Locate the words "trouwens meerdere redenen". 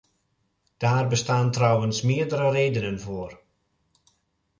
1.51-2.99